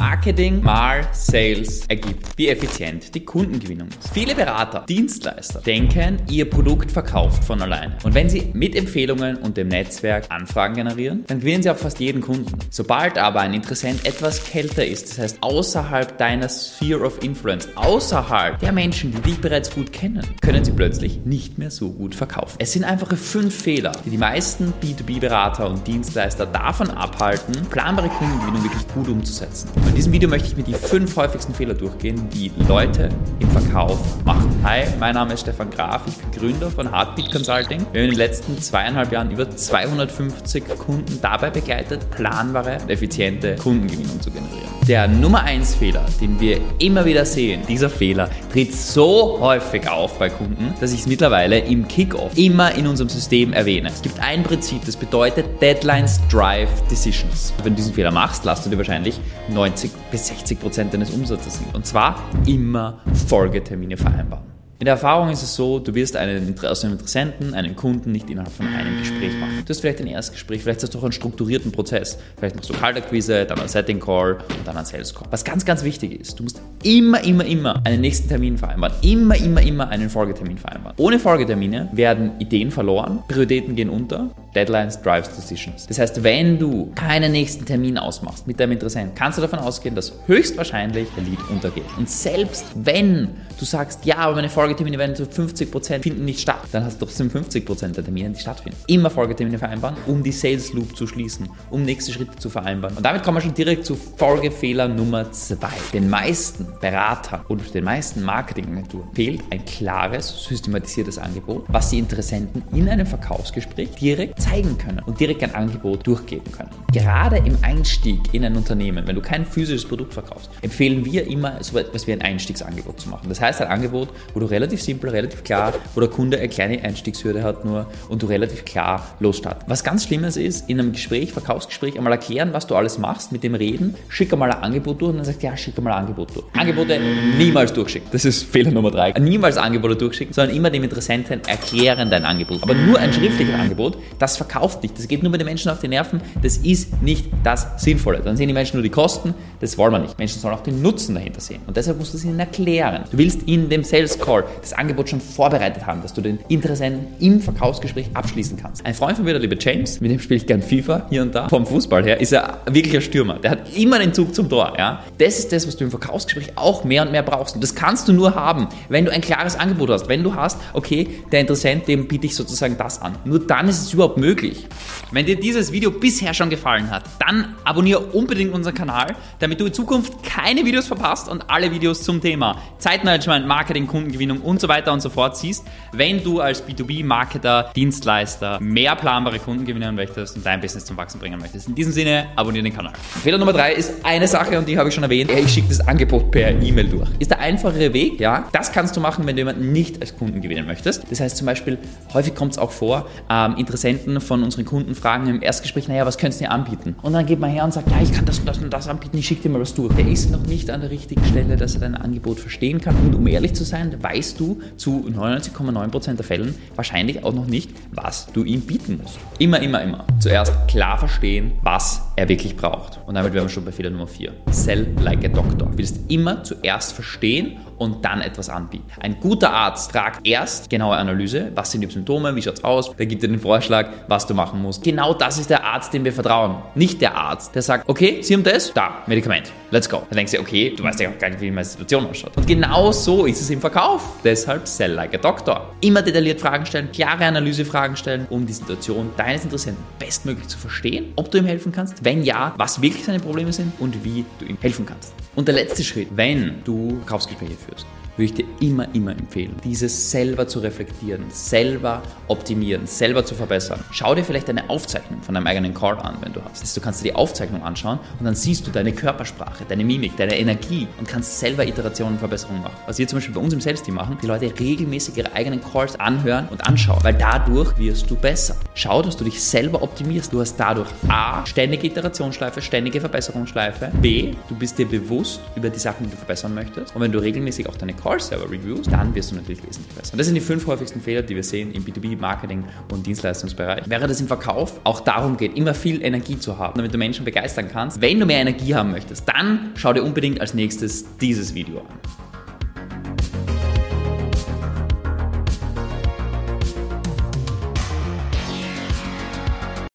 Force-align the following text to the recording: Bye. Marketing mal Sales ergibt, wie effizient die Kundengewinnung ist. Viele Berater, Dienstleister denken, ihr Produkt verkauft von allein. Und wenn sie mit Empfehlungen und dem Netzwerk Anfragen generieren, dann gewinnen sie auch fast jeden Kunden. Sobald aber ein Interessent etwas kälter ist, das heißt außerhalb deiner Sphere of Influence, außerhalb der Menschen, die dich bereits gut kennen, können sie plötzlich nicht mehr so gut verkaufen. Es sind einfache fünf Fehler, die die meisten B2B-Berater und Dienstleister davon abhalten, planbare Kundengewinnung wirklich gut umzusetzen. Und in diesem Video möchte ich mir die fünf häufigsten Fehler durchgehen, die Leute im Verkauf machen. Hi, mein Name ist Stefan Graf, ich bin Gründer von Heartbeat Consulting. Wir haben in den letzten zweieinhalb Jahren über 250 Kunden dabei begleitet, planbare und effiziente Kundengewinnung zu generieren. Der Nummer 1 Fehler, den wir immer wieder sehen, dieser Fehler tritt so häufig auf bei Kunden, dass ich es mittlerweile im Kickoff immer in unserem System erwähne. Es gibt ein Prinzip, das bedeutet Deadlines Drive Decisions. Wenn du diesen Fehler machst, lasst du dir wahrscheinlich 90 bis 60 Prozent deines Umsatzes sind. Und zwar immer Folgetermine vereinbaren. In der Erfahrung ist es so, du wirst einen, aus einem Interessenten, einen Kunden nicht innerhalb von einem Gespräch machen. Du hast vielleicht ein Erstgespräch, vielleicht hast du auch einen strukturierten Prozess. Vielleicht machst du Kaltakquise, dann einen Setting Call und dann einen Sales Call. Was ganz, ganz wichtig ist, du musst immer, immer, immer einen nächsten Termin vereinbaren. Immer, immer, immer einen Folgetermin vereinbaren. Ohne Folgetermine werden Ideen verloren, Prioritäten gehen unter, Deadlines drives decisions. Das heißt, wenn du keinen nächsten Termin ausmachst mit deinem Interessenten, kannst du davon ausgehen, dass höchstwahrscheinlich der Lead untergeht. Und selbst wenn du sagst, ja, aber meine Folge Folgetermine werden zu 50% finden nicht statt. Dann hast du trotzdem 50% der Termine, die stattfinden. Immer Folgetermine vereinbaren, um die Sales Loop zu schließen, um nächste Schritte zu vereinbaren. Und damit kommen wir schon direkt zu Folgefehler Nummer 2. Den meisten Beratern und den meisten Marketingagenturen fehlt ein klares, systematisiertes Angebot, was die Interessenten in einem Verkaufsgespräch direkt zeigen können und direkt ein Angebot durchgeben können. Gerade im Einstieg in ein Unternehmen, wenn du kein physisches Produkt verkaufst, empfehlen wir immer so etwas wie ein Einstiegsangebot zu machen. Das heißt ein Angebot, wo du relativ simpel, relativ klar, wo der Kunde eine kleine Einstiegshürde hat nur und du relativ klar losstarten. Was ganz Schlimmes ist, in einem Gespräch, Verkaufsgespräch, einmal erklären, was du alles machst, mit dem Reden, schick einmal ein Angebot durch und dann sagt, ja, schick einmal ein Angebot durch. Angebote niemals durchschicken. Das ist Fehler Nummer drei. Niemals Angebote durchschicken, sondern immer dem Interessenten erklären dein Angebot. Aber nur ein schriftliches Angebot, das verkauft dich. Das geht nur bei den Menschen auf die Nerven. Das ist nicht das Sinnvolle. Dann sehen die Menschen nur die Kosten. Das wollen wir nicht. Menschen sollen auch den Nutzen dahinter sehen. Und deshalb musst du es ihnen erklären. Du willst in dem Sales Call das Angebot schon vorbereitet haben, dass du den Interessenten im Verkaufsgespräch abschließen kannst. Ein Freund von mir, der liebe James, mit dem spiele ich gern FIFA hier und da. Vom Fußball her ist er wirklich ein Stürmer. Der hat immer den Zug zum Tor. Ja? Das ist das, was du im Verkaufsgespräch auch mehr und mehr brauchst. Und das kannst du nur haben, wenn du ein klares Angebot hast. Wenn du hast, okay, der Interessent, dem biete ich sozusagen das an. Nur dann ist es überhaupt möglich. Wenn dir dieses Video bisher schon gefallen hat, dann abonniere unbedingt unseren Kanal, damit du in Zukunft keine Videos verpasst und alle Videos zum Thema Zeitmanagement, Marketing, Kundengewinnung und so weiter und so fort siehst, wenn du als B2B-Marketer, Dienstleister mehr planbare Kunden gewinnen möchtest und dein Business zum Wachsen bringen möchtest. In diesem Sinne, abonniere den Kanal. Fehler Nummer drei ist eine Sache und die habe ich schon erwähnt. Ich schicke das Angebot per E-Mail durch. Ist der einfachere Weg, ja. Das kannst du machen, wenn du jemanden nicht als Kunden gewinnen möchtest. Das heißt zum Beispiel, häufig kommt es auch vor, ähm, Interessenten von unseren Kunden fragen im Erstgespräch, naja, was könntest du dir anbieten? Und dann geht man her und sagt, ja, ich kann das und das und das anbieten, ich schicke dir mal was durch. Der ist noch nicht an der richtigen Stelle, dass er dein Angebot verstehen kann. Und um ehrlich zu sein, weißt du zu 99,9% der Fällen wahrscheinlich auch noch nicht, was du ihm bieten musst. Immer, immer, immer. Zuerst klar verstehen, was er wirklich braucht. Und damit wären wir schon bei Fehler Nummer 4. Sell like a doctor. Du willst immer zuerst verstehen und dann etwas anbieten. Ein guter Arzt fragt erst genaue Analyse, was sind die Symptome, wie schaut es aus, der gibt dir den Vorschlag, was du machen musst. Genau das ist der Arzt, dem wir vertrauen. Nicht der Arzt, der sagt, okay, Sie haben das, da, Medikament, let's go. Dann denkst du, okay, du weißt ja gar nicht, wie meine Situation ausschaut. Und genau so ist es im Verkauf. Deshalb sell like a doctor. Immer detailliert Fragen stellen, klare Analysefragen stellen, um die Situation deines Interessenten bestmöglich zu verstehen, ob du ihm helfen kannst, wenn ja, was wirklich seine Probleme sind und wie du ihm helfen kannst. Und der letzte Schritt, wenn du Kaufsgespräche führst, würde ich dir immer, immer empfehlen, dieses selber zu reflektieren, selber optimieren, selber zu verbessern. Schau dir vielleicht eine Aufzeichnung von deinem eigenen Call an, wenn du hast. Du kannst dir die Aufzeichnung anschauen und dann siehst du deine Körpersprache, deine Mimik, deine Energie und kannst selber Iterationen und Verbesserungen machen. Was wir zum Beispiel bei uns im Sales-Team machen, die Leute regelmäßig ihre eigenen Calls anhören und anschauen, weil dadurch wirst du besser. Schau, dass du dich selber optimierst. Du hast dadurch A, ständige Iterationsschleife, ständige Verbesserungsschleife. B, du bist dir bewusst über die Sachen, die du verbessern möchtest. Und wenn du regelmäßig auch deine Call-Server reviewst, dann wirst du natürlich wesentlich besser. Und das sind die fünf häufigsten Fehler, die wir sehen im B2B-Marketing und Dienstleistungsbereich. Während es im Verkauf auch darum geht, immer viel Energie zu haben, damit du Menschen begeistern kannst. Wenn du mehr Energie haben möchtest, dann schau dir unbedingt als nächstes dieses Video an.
Bye. 0.00 0.09
Marketing 0.20 0.62
mal 0.62 1.08
Sales 1.12 1.86
ergibt, 1.88 2.36
wie 2.36 2.48
effizient 2.50 3.14
die 3.14 3.24
Kundengewinnung 3.24 3.88
ist. 3.88 4.12
Viele 4.12 4.34
Berater, 4.34 4.84
Dienstleister 4.86 5.62
denken, 5.62 6.18
ihr 6.28 6.44
Produkt 6.44 6.92
verkauft 6.92 7.42
von 7.42 7.62
allein. 7.62 7.94
Und 8.04 8.12
wenn 8.12 8.28
sie 8.28 8.50
mit 8.52 8.76
Empfehlungen 8.76 9.36
und 9.38 9.56
dem 9.56 9.68
Netzwerk 9.68 10.26
Anfragen 10.28 10.74
generieren, 10.74 11.24
dann 11.26 11.40
gewinnen 11.40 11.62
sie 11.62 11.70
auch 11.70 11.78
fast 11.78 12.00
jeden 12.00 12.20
Kunden. 12.20 12.52
Sobald 12.68 13.16
aber 13.16 13.40
ein 13.40 13.54
Interessent 13.54 14.04
etwas 14.04 14.44
kälter 14.44 14.84
ist, 14.84 15.08
das 15.08 15.18
heißt 15.20 15.38
außerhalb 15.40 16.18
deiner 16.18 16.50
Sphere 16.50 17.02
of 17.02 17.22
Influence, 17.22 17.70
außerhalb 17.76 18.58
der 18.58 18.72
Menschen, 18.72 19.12
die 19.12 19.22
dich 19.22 19.40
bereits 19.40 19.74
gut 19.74 19.90
kennen, 19.90 20.26
können 20.42 20.66
sie 20.66 20.72
plötzlich 20.72 21.20
nicht 21.24 21.56
mehr 21.56 21.70
so 21.70 21.92
gut 21.92 22.14
verkaufen. 22.14 22.56
Es 22.58 22.74
sind 22.74 22.84
einfache 22.84 23.16
fünf 23.16 23.54
Fehler, 23.54 23.92
die 24.04 24.10
die 24.10 24.18
meisten 24.18 24.74
B2B-Berater 24.82 25.70
und 25.70 25.86
Dienstleister 25.86 26.44
davon 26.44 26.90
abhalten, 26.90 27.54
planbare 27.70 28.10
Kundengewinnung 28.10 28.64
wirklich 28.64 28.86
gut 28.88 29.08
umzusetzen. 29.08 29.70
Und 29.76 29.88
in 29.88 29.94
diesem 29.94 30.09
Video 30.12 30.28
möchte 30.28 30.48
ich 30.48 30.56
mir 30.56 30.62
die 30.62 30.74
fünf 30.74 31.16
häufigsten 31.16 31.54
Fehler 31.54 31.74
durchgehen, 31.74 32.28
die 32.30 32.50
Leute 32.68 33.10
im 33.38 33.48
Verkauf 33.50 33.98
machen. 34.24 34.50
Hi, 34.64 34.84
mein 34.98 35.14
Name 35.14 35.34
ist 35.34 35.42
Stefan 35.42 35.70
Graf, 35.70 36.02
ich 36.06 36.16
bin 36.16 36.30
Gründer 36.32 36.70
von 36.70 36.90
Heartbeat 36.90 37.30
Consulting. 37.30 37.86
Wir 37.92 38.02
haben 38.02 38.08
in 38.08 38.10
den 38.10 38.18
letzten 38.18 38.60
zweieinhalb 38.60 39.12
Jahren 39.12 39.30
über 39.30 39.48
250 39.48 40.64
Kunden 40.78 41.20
dabei 41.22 41.50
begleitet, 41.50 42.10
planbare 42.10 42.78
und 42.82 42.90
effiziente 42.90 43.56
Kundengewinnung 43.56 44.20
zu 44.20 44.30
generieren. 44.30 44.69
Der 44.90 45.06
Nummer 45.06 45.44
1 45.44 45.76
Fehler, 45.76 46.04
den 46.20 46.40
wir 46.40 46.60
immer 46.80 47.04
wieder 47.04 47.24
sehen, 47.24 47.62
dieser 47.68 47.88
Fehler 47.88 48.28
tritt 48.50 48.74
so 48.74 49.38
häufig 49.38 49.88
auf 49.88 50.18
bei 50.18 50.28
Kunden, 50.28 50.74
dass 50.80 50.92
ich 50.92 50.98
es 51.02 51.06
mittlerweile 51.06 51.60
im 51.60 51.86
Kickoff 51.86 52.36
immer 52.36 52.74
in 52.74 52.88
unserem 52.88 53.08
System 53.08 53.52
erwähne. 53.52 53.88
Es 53.88 54.02
gibt 54.02 54.18
ein 54.18 54.42
Prinzip, 54.42 54.84
das 54.84 54.96
bedeutet 54.96 55.62
Deadlines 55.62 56.20
Drive 56.28 56.68
Decisions. 56.90 57.54
Wenn 57.62 57.74
du 57.74 57.76
diesen 57.76 57.94
Fehler 57.94 58.10
machst, 58.10 58.44
lasst 58.44 58.66
du 58.66 58.70
dir 58.70 58.78
wahrscheinlich 58.78 59.20
90 59.48 59.92
bis 60.10 60.26
60 60.26 60.58
Prozent 60.58 60.92
deines 60.92 61.10
Umsatzes 61.10 61.58
sind. 61.58 61.72
Und 61.72 61.86
zwar 61.86 62.28
immer 62.48 62.98
Folgetermine 63.28 63.96
vereinbaren. 63.96 64.59
In 64.80 64.86
der 64.86 64.94
Erfahrung 64.94 65.28
ist 65.28 65.42
es 65.42 65.54
so, 65.54 65.78
du 65.78 65.94
wirst 65.94 66.16
einen, 66.16 66.58
aus 66.64 66.82
einem 66.82 66.94
Interessenten, 66.94 67.52
einen 67.52 67.76
Kunden 67.76 68.12
nicht 68.12 68.30
innerhalb 68.30 68.50
von 68.50 68.66
einem 68.66 68.98
Gespräch 68.98 69.38
machen. 69.38 69.62
Du 69.62 69.68
hast 69.68 69.82
vielleicht 69.82 70.00
ein 70.00 70.06
Erstgespräch, 70.06 70.62
vielleicht 70.62 70.82
hast 70.82 70.94
du 70.94 70.98
auch 70.98 71.02
einen 71.02 71.12
strukturierten 71.12 71.70
Prozess. 71.70 72.16
Vielleicht 72.38 72.56
machst 72.56 72.70
du 72.70 72.72
Kaltakquise, 72.72 73.44
dann 73.44 73.58
einen 73.58 73.68
Setting 73.68 74.00
Call 74.00 74.38
und 74.38 74.66
dann 74.66 74.78
einen 74.78 74.86
Sales 74.86 75.14
Call. 75.14 75.28
Was 75.30 75.44
ganz, 75.44 75.66
ganz 75.66 75.84
wichtig 75.84 76.18
ist, 76.18 76.38
du 76.38 76.44
musst 76.44 76.62
immer, 76.82 77.22
immer, 77.22 77.44
immer 77.44 77.82
einen 77.84 78.00
nächsten 78.00 78.30
Termin 78.30 78.56
vereinbaren. 78.56 78.94
Immer, 79.02 79.36
immer, 79.36 79.60
immer 79.60 79.88
einen 79.90 80.08
Folgetermin 80.08 80.56
vereinbaren. 80.56 80.96
Ohne 80.96 81.18
Folgetermine 81.18 81.90
werden 81.92 82.40
Ideen 82.40 82.70
verloren, 82.70 83.22
Prioritäten 83.28 83.76
gehen 83.76 83.90
unter, 83.90 84.30
Deadlines 84.54 85.00
drives 85.02 85.28
decisions. 85.34 85.86
Das 85.86 85.98
heißt, 85.98 86.22
wenn 86.22 86.58
du 86.58 86.90
keinen 86.94 87.32
nächsten 87.32 87.64
Termin 87.64 87.98
ausmachst 87.98 88.46
mit 88.46 88.58
deinem 88.58 88.72
Interessenten, 88.72 89.14
kannst 89.14 89.38
du 89.38 89.42
davon 89.42 89.58
ausgehen, 89.58 89.94
dass 89.94 90.12
höchstwahrscheinlich 90.26 91.08
der 91.16 91.24
Lead 91.24 91.38
untergeht. 91.50 91.84
Und 91.98 92.08
selbst 92.08 92.64
wenn 92.74 93.28
du 93.58 93.64
sagst, 93.64 94.06
ja, 94.06 94.16
aber 94.16 94.36
meine 94.36 94.48
Folge 94.48 94.70
Folgetermine 94.70 94.98
werden 94.98 95.16
zu 95.16 95.24
50% 95.24 96.02
finden 96.02 96.24
nicht 96.24 96.40
statt. 96.40 96.60
Dann 96.70 96.84
hast 96.84 97.00
du 97.00 97.06
trotzdem 97.06 97.28
50% 97.28 97.88
der 97.88 98.04
Termine, 98.04 98.30
die 98.30 98.40
stattfinden. 98.40 98.78
Immer 98.86 99.10
Folgetermine 99.10 99.58
vereinbaren, 99.58 99.96
um 100.06 100.22
die 100.22 100.32
Sales 100.32 100.72
Loop 100.72 100.96
zu 100.96 101.06
schließen, 101.06 101.48
um 101.70 101.82
nächste 101.82 102.12
Schritte 102.12 102.36
zu 102.36 102.50
vereinbaren. 102.50 102.96
Und 102.96 103.04
damit 103.04 103.22
kommen 103.22 103.38
wir 103.38 103.42
schon 103.42 103.54
direkt 103.54 103.84
zu 103.84 103.96
Folgefehler 103.96 104.86
Nummer 104.86 105.32
2. 105.32 105.66
Den 105.92 106.08
meisten 106.08 106.68
Beratern 106.80 107.40
und 107.48 107.74
den 107.74 107.84
meisten 107.84 108.22
Marketingagenturen 108.22 109.08
fehlt 109.12 109.42
ein 109.50 109.64
klares, 109.64 110.44
systematisiertes 110.44 111.18
Angebot, 111.18 111.64
was 111.68 111.90
die 111.90 111.98
Interessenten 111.98 112.62
in 112.72 112.88
einem 112.88 113.06
Verkaufsgespräch 113.06 113.90
direkt 113.92 114.39
zeigen 114.40 114.78
können 114.78 115.00
und 115.06 115.20
direkt 115.20 115.42
ein 115.42 115.54
Angebot 115.54 116.06
durchgeben 116.06 116.50
können. 116.52 116.70
Gerade 116.92 117.38
im 117.38 117.56
Einstieg 117.62 118.20
in 118.32 118.44
ein 118.44 118.56
Unternehmen, 118.56 119.06
wenn 119.06 119.14
du 119.14 119.22
kein 119.22 119.46
physisches 119.46 119.84
Produkt 119.84 120.14
verkaufst, 120.14 120.50
empfehlen 120.62 121.04
wir 121.04 121.26
immer 121.26 121.62
so 121.62 121.78
etwas 121.78 122.06
wie 122.06 122.12
ein 122.12 122.22
Einstiegsangebot 122.22 123.00
zu 123.00 123.08
machen. 123.08 123.28
Das 123.28 123.40
heißt 123.40 123.60
ein 123.60 123.68
Angebot, 123.68 124.08
wo 124.34 124.40
du 124.40 124.46
relativ 124.46 124.82
simpel, 124.82 125.10
relativ 125.10 125.44
klar, 125.44 125.72
wo 125.94 126.00
der 126.00 126.10
Kunde 126.10 126.38
eine 126.38 126.48
kleine 126.48 126.82
Einstiegshürde 126.82 127.42
hat 127.42 127.64
nur 127.64 127.86
und 128.08 128.22
du 128.22 128.26
relativ 128.26 128.64
klar 128.64 129.06
losstarten. 129.20 129.64
Was 129.68 129.84
ganz 129.84 130.04
Schlimmes 130.04 130.36
ist, 130.36 130.68
in 130.68 130.80
einem 130.80 130.92
Gespräch, 130.92 131.32
Verkaufsgespräch, 131.32 131.96
einmal 131.96 132.12
erklären, 132.12 132.52
was 132.52 132.66
du 132.66 132.74
alles 132.74 132.98
machst, 132.98 133.32
mit 133.32 133.42
dem 133.42 133.54
Reden, 133.54 133.94
schick 134.08 134.32
einmal 134.32 134.50
ein 134.50 134.62
Angebot 134.62 135.00
durch 135.00 135.10
und 135.10 135.18
dann 135.18 135.26
sagt, 135.26 135.42
ja, 135.42 135.56
schick 135.56 135.76
einmal 135.76 135.92
ein 135.92 136.00
Angebot 136.00 136.34
durch. 136.34 136.46
Angebote 136.54 136.98
niemals 137.38 137.72
durchschicken. 137.72 138.08
Das 138.12 138.24
ist 138.24 138.44
Fehler 138.44 138.70
Nummer 138.70 138.90
drei. 138.90 139.12
Niemals 139.12 139.56
Angebote 139.56 139.96
durchschicken, 139.96 140.32
sondern 140.32 140.56
immer 140.56 140.70
dem 140.70 140.82
Interessenten 140.82 141.42
erklären 141.46 142.10
dein 142.10 142.24
Angebot. 142.24 142.62
Aber 142.62 142.74
nur 142.74 142.98
ein 142.98 143.12
schriftliches 143.12 143.54
Angebot, 143.54 143.98
das 144.18 144.29
verkauft 144.36 144.82
dich. 144.82 144.92
Das 144.92 145.08
geht 145.08 145.22
nur 145.22 145.32
bei 145.32 145.38
den 145.38 145.46
Menschen 145.46 145.70
auf 145.70 145.80
die 145.80 145.88
Nerven. 145.88 146.20
Das 146.42 146.56
ist 146.58 147.02
nicht 147.02 147.26
das 147.44 147.66
Sinnvolle. 147.76 148.20
Dann 148.20 148.36
sehen 148.36 148.48
die 148.48 148.54
Menschen 148.54 148.76
nur 148.76 148.82
die 148.82 148.90
Kosten. 148.90 149.34
Das 149.60 149.76
wollen 149.78 149.92
wir 149.92 149.98
nicht. 149.98 150.18
Menschen 150.18 150.40
sollen 150.40 150.54
auch 150.54 150.62
den 150.62 150.82
Nutzen 150.82 151.14
dahinter 151.14 151.40
sehen. 151.40 151.60
Und 151.66 151.76
deshalb 151.76 151.98
musst 151.98 152.12
du 152.12 152.18
es 152.18 152.24
ihnen 152.24 152.38
erklären. 152.38 153.04
Du 153.10 153.18
willst 153.18 153.42
in 153.42 153.68
dem 153.68 153.84
Sales 153.84 154.18
Call 154.18 154.44
das 154.60 154.72
Angebot 154.72 155.10
schon 155.10 155.20
vorbereitet 155.20 155.86
haben, 155.86 156.02
dass 156.02 156.14
du 156.14 156.20
den 156.20 156.38
Interessenten 156.48 157.06
im 157.20 157.40
Verkaufsgespräch 157.40 158.10
abschließen 158.14 158.56
kannst. 158.56 158.84
Ein 158.84 158.94
Freund 158.94 159.16
von 159.16 159.24
mir, 159.24 159.32
der 159.32 159.40
liebe 159.40 159.56
James, 159.58 160.00
mit 160.00 160.10
dem 160.10 160.20
spiele 160.20 160.38
ich 160.38 160.46
gern 160.46 160.62
FIFA 160.62 161.06
hier 161.10 161.22
und 161.22 161.34
da. 161.34 161.48
Vom 161.48 161.66
Fußball 161.66 162.04
her 162.04 162.20
ist 162.20 162.32
er 162.32 162.58
wirklich 162.70 162.94
ein 162.94 163.02
Stürmer. 163.02 163.38
Der 163.38 163.52
hat 163.52 163.76
immer 163.76 163.98
den 163.98 164.14
Zug 164.14 164.34
zum 164.34 164.48
Tor. 164.48 164.74
Ja? 164.78 165.04
Das 165.18 165.38
ist 165.38 165.52
das, 165.52 165.66
was 165.66 165.76
du 165.76 165.84
im 165.84 165.90
Verkaufsgespräch 165.90 166.52
auch 166.56 166.84
mehr 166.84 167.02
und 167.02 167.12
mehr 167.12 167.22
brauchst. 167.22 167.54
Und 167.54 167.62
das 167.62 167.74
kannst 167.74 168.08
du 168.08 168.12
nur 168.12 168.34
haben, 168.34 168.68
wenn 168.88 169.04
du 169.04 169.12
ein 169.12 169.20
klares 169.20 169.56
Angebot 169.56 169.90
hast. 169.90 170.08
Wenn 170.08 170.22
du 170.22 170.34
hast, 170.34 170.58
okay, 170.72 171.08
der 171.32 171.40
Interessent, 171.40 171.88
dem 171.88 172.08
biete 172.08 172.26
ich 172.26 172.34
sozusagen 172.34 172.76
das 172.76 173.00
an. 173.02 173.16
Nur 173.24 173.40
dann 173.40 173.68
ist 173.68 173.80
es 173.80 173.92
überhaupt 173.92 174.18
möglich. 174.20 174.66
Wenn 175.12 175.26
dir 175.26 175.34
dieses 175.34 175.72
Video 175.72 175.90
bisher 175.90 176.32
schon 176.34 176.50
gefallen 176.50 176.88
hat, 176.88 177.02
dann 177.18 177.56
abonniere 177.64 177.98
unbedingt 177.98 178.52
unseren 178.52 178.74
Kanal, 178.74 179.16
damit 179.40 179.60
du 179.60 179.66
in 179.66 179.72
Zukunft 179.72 180.22
keine 180.22 180.64
Videos 180.64 180.86
verpasst 180.86 181.28
und 181.28 181.50
alle 181.50 181.72
Videos 181.72 182.04
zum 182.04 182.20
Thema 182.20 182.56
Zeitmanagement, 182.78 183.44
Marketing, 183.44 183.88
Kundengewinnung 183.88 184.40
und 184.40 184.60
so 184.60 184.68
weiter 184.68 184.92
und 184.92 185.00
so 185.00 185.10
fort 185.10 185.36
siehst, 185.36 185.64
wenn 185.92 186.22
du 186.22 186.40
als 186.40 186.64
B2B-Marketer, 186.64 187.72
Dienstleister 187.74 188.60
mehr 188.60 188.94
planbare 188.94 189.40
Kunden 189.40 189.64
gewinnen 189.64 189.96
möchtest 189.96 190.36
und 190.36 190.46
dein 190.46 190.60
Business 190.60 190.84
zum 190.84 190.96
Wachsen 190.96 191.18
bringen 191.18 191.40
möchtest. 191.40 191.66
In 191.66 191.74
diesem 191.74 191.92
Sinne, 191.92 192.28
abonniere 192.36 192.62
den 192.62 192.74
Kanal. 192.74 192.92
Fehler 193.24 193.38
Nummer 193.38 193.52
drei 193.52 193.72
ist 193.72 194.04
eine 194.04 194.28
Sache 194.28 194.56
und 194.58 194.68
die 194.68 194.78
habe 194.78 194.90
ich 194.90 194.94
schon 194.94 195.02
erwähnt. 195.02 195.32
Ich 195.32 195.52
schicke 195.52 195.70
das 195.70 195.80
Angebot 195.80 196.30
per 196.30 196.50
E-Mail 196.50 196.86
durch. 196.86 197.08
Ist 197.18 197.32
der 197.32 197.40
einfachere 197.40 197.92
Weg, 197.92 198.20
ja. 198.20 198.48
Das 198.52 198.70
kannst 198.70 198.96
du 198.96 199.00
machen, 199.00 199.26
wenn 199.26 199.34
du 199.34 199.40
jemanden 199.40 199.72
nicht 199.72 200.00
als 200.00 200.16
Kunden 200.16 200.40
gewinnen 200.40 200.66
möchtest. 200.66 201.02
Das 201.10 201.18
heißt 201.18 201.36
zum 201.36 201.46
Beispiel, 201.46 201.78
häufig 202.14 202.36
kommt 202.36 202.52
es 202.52 202.58
auch 202.58 202.70
vor, 202.70 203.08
ähm, 203.28 203.56
Interessenten 203.56 204.20
von 204.20 204.44
unseren 204.44 204.64
Kunden 204.64 204.94
fragen 205.00 205.26
im 205.26 205.42
Erstgespräch, 205.42 205.88
naja, 205.88 206.06
was 206.06 206.18
könntest 206.18 206.40
du 206.40 206.44
dir 206.44 206.50
anbieten? 206.50 206.94
Und 207.02 207.12
dann 207.14 207.26
geht 207.26 207.40
man 207.40 207.50
her 207.50 207.64
und 207.64 207.72
sagt, 207.72 207.90
ja, 207.90 208.00
ich 208.02 208.12
kann 208.12 208.24
das 208.24 208.38
und 208.38 208.46
das 208.46 208.58
und 208.58 208.70
das 208.70 208.88
anbieten, 208.88 209.16
ich 209.18 209.26
schicke 209.26 209.42
dir 209.42 209.48
mal 209.48 209.60
was 209.60 209.74
durch. 209.74 209.94
Der 209.94 210.06
ist 210.06 210.30
noch 210.30 210.42
nicht 210.46 210.70
an 210.70 210.80
der 210.80 210.90
richtigen 210.90 211.24
Stelle, 211.24 211.56
dass 211.56 211.74
er 211.74 211.80
dein 211.80 211.94
Angebot 211.94 212.38
verstehen 212.38 212.80
kann. 212.80 212.94
Und 212.96 213.14
um 213.14 213.26
ehrlich 213.26 213.54
zu 213.54 213.64
sein, 213.64 213.96
weißt 214.00 214.38
du 214.38 214.60
zu 214.76 215.06
99,9% 215.08 216.14
der 216.14 216.24
Fällen 216.24 216.54
wahrscheinlich 216.76 217.24
auch 217.24 217.32
noch 217.32 217.46
nicht, 217.46 217.70
was 217.92 218.26
du 218.32 218.44
ihm 218.44 218.60
bieten 218.60 219.00
musst. 219.02 219.18
Immer, 219.38 219.60
immer, 219.60 219.82
immer. 219.82 220.04
Zuerst 220.18 220.52
klar 220.68 220.98
verstehen, 220.98 221.52
was 221.62 222.02
er 222.20 222.28
wirklich 222.28 222.56
braucht. 222.56 223.00
Und 223.06 223.14
damit 223.14 223.32
wären 223.32 223.46
wir 223.46 223.48
schon 223.48 223.64
bei 223.64 223.72
Fehler 223.72 223.90
Nummer 223.90 224.06
4. 224.06 224.32
Sell 224.50 224.86
like 225.00 225.24
a 225.24 225.28
doctor. 225.28 225.66
Du 225.66 225.78
willst 225.78 226.00
immer 226.08 226.44
zuerst 226.44 226.92
verstehen 226.92 227.58
und 227.78 228.04
dann 228.04 228.20
etwas 228.20 228.50
anbieten. 228.50 228.84
Ein 229.00 229.18
guter 229.20 229.52
Arzt 229.52 229.92
fragt 229.92 230.26
erst 230.26 230.68
genaue 230.68 230.96
Analyse, 230.96 231.50
was 231.54 231.72
sind 231.72 231.80
die 231.80 231.90
Symptome, 231.90 232.36
wie 232.36 232.42
schaut 232.42 232.58
es 232.58 232.64
aus, 232.64 232.94
der 232.94 233.06
gibt 233.06 233.22
dir 233.22 233.28
den 233.28 233.40
Vorschlag, 233.40 233.88
was 234.06 234.26
du 234.26 234.34
machen 234.34 234.60
musst. 234.60 234.84
Genau 234.84 235.14
das 235.14 235.38
ist 235.38 235.48
der 235.48 235.64
Arzt, 235.64 235.94
dem 235.94 236.04
wir 236.04 236.12
vertrauen. 236.12 236.56
Nicht 236.74 237.00
der 237.00 237.16
Arzt, 237.16 237.54
der 237.54 237.62
sagt, 237.62 237.88
okay, 237.88 238.18
Sie 238.20 238.34
haben 238.34 238.44
das, 238.44 238.74
da, 238.74 238.98
Medikament, 239.06 239.50
let's 239.70 239.88
go. 239.88 240.02
Dann 240.10 240.18
denkst 240.18 240.32
du, 240.32 240.40
okay, 240.40 240.74
du 240.76 240.84
weißt 240.84 241.00
ja 241.00 241.10
gar 241.12 241.30
nicht, 241.30 241.40
wie 241.40 241.50
meine 241.50 241.64
Situation 241.64 242.06
ausschaut. 242.06 242.36
Und 242.36 242.46
genau 242.46 242.92
so 242.92 243.24
ist 243.24 243.40
es 243.40 243.48
im 243.48 243.60
Verkauf. 243.60 244.02
Deshalb 244.24 244.68
sell 244.68 244.92
like 244.92 245.14
a 245.14 245.18
doctor. 245.18 245.74
Immer 245.80 246.02
detailliert 246.02 246.38
Fragen 246.38 246.66
stellen, 246.66 246.92
klare 246.92 247.24
Analysefragen 247.24 247.96
stellen, 247.96 248.26
um 248.28 248.44
die 248.44 248.52
Situation 248.52 249.10
deines 249.16 249.44
Interessenten 249.44 249.82
bestmöglich 249.98 250.48
zu 250.48 250.58
verstehen, 250.58 251.14
ob 251.16 251.30
du 251.30 251.38
ihm 251.38 251.46
helfen 251.46 251.72
kannst, 251.72 252.04
wenn 252.04 252.09
ja, 252.18 252.54
was 252.56 252.82
wirklich 252.82 253.04
seine 253.04 253.20
Probleme 253.20 253.52
sind 253.52 253.72
und 253.78 254.04
wie 254.04 254.24
du 254.38 254.44
ihm 254.44 254.58
helfen 254.60 254.86
kannst. 254.86 255.14
Und 255.36 255.48
der 255.48 255.54
letzte 255.54 255.84
Schritt, 255.84 256.08
wenn 256.14 256.62
du 256.64 257.00
Kaufsgespräche 257.06 257.54
führst, 257.54 257.86
würde 258.20 258.24
ich 258.24 258.34
dir 258.34 258.44
immer, 258.60 258.94
immer 258.94 259.12
empfehlen, 259.12 259.56
dieses 259.64 260.10
selber 260.10 260.46
zu 260.46 260.60
reflektieren, 260.60 261.24
selber 261.30 262.02
optimieren, 262.28 262.86
selber 262.86 263.24
zu 263.24 263.34
verbessern. 263.34 263.80
Schau 263.92 264.14
dir 264.14 264.24
vielleicht 264.24 264.48
eine 264.50 264.68
Aufzeichnung 264.68 265.22
von 265.22 265.34
deinem 265.34 265.46
eigenen 265.46 265.74
Call 265.74 265.98
an, 265.98 266.16
wenn 266.20 266.32
du 266.32 266.40
hast. 266.42 266.76
Du 266.76 266.80
kannst 266.80 267.00
dir 267.00 267.10
die 267.10 267.14
Aufzeichnung 267.14 267.62
anschauen 267.62 267.98
und 268.18 268.24
dann 268.24 268.34
siehst 268.34 268.66
du 268.66 268.70
deine 268.70 268.92
Körpersprache, 268.92 269.64
deine 269.66 269.84
Mimik, 269.84 270.16
deine 270.16 270.38
Energie 270.38 270.86
und 270.98 271.08
kannst 271.08 271.38
selber 271.38 271.66
Iterationen 271.66 272.14
und 272.14 272.18
Verbesserungen 272.18 272.62
machen. 272.62 272.76
Was 272.86 272.98
wir 272.98 273.08
zum 273.08 273.18
Beispiel 273.18 273.34
bei 273.34 273.40
uns 273.40 273.54
im 273.54 273.60
Sales-Team 273.60 273.94
machen, 273.94 274.18
die 274.20 274.26
Leute 274.26 274.52
regelmäßig 274.58 275.16
ihre 275.16 275.32
eigenen 275.32 275.62
Calls 275.62 275.98
anhören 275.98 276.48
und 276.50 276.66
anschauen, 276.66 277.02
weil 277.02 277.14
dadurch 277.14 277.78
wirst 277.78 278.10
du 278.10 278.16
besser. 278.16 278.56
Schau, 278.74 279.02
dass 279.02 279.16
du 279.16 279.24
dich 279.24 279.42
selber 279.42 279.82
optimierst. 279.82 280.32
Du 280.32 280.40
hast 280.40 280.56
dadurch 280.56 280.88
A, 281.08 281.46
ständige 281.46 281.88
Iterationsschleife, 282.00 282.62
ständige 282.62 283.00
Verbesserungsschleife. 283.00 283.90
B, 284.00 284.32
du 284.48 284.54
bist 284.54 284.78
dir 284.78 284.86
bewusst 284.86 285.40
über 285.54 285.68
die 285.68 285.78
Sachen, 285.78 286.04
die 286.04 286.10
du 286.10 286.16
verbessern 286.16 286.54
möchtest. 286.54 286.94
Und 286.94 287.02
wenn 287.02 287.12
du 287.12 287.18
regelmäßig 287.18 287.68
auch 287.68 287.76
deine 287.76 287.94
Call-Server 287.94 288.50
reviewst, 288.50 288.90
dann 288.90 289.14
wirst 289.14 289.30
du 289.30 289.36
natürlich 289.36 289.62
wesentlich 289.62 289.94
besser. 289.94 290.14
Und 290.14 290.18
das 290.18 290.26
sind 290.26 290.34
die 290.34 290.40
fünf 290.40 290.66
häufigsten 290.66 291.00
Fehler, 291.00 291.22
die 291.22 291.36
wir 291.36 291.44
sehen 291.44 291.72
im 291.72 291.84
B2B-Marketing 291.84 292.64
und 292.90 293.06
Dienstleistungsbereich. 293.06 293.84
Während 293.86 294.10
es 294.10 294.20
im 294.20 294.26
Verkauf 294.26 294.80
auch 294.84 295.00
darum 295.00 295.36
geht, 295.36 295.56
immer 295.56 295.74
viel 295.74 296.02
Energie 296.02 296.38
zu 296.38 296.58
haben, 296.58 296.74
damit 296.76 296.94
du 296.94 296.98
Menschen 296.98 297.24
begeistern 297.24 297.68
kannst. 297.70 298.00
Wenn 298.00 298.18
du 298.18 298.26
mehr 298.26 298.40
Energie 298.40 298.74
haben 298.74 298.90
möchtest, 298.90 299.28
dann 299.28 299.72
schau 299.76 299.92
dir 299.92 300.02
unbedingt 300.02 300.40
als 300.40 300.54
nächstes 300.54 301.04
dieses 301.18 301.54
Video 301.54 301.80
an. 301.80 301.99